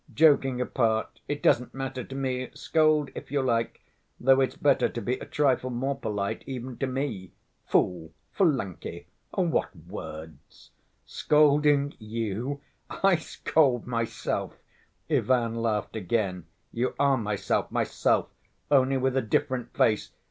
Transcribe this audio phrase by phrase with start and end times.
[0.11, 3.81] Joking apart, it doesn't matter to me, scold if you like,
[4.19, 7.33] though it's better to be a trifle more polite even to me.
[7.67, 10.71] 'Fool, flunkey!' what words!"
[11.05, 14.57] "Scolding you, I scold myself,"
[15.07, 18.25] Ivan laughed again, "you are myself, myself,
[18.71, 20.09] only with a different face.